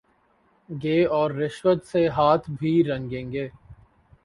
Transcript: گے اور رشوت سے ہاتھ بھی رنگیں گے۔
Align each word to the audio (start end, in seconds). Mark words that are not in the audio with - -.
گے 0.69 1.03
اور 1.07 1.31
رشوت 1.31 1.85
سے 1.85 2.07
ہاتھ 2.07 2.49
بھی 2.51 2.83
رنگیں 2.83 3.31
گے۔ 3.31 3.47